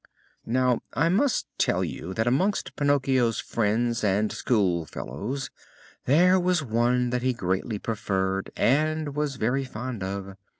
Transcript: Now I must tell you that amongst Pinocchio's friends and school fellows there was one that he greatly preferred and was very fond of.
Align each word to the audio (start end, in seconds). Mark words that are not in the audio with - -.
Now 0.47 0.81
I 0.95 1.09
must 1.09 1.45
tell 1.59 1.83
you 1.83 2.15
that 2.15 2.25
amongst 2.25 2.75
Pinocchio's 2.75 3.39
friends 3.39 4.03
and 4.03 4.31
school 4.31 4.87
fellows 4.87 5.51
there 6.05 6.39
was 6.39 6.63
one 6.63 7.11
that 7.11 7.21
he 7.21 7.33
greatly 7.33 7.77
preferred 7.77 8.49
and 8.57 9.15
was 9.15 9.35
very 9.35 9.63
fond 9.63 10.01
of. 10.01 10.37